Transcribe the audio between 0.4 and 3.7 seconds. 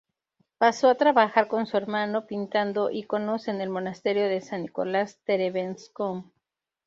Pasó a trabajar con su hermano pintando iconos en el